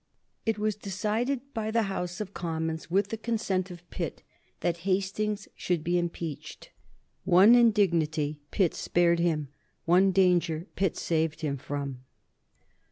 It 0.47 0.57
was 0.57 0.75
decided 0.75 1.41
by 1.53 1.69
the 1.69 1.83
House 1.83 2.19
of 2.19 2.33
Commons, 2.33 2.89
with 2.89 3.09
the 3.09 3.17
consent 3.19 3.69
of 3.69 3.87
Pitt, 3.91 4.23
that 4.61 4.77
Hastings 4.77 5.47
should 5.55 5.83
be 5.83 5.99
impeached. 5.99 6.71
One 7.23 7.53
indignity 7.53 8.39
Pitt 8.49 8.73
spared 8.73 9.19
him, 9.19 9.49
one 9.85 10.11
danger 10.11 10.65
Pitt 10.75 10.97
saved 10.97 11.41
him 11.41 11.55
from. 11.57 12.01